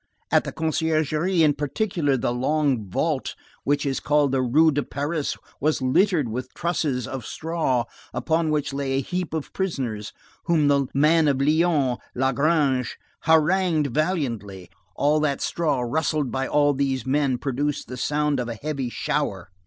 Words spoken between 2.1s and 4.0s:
the long vault which is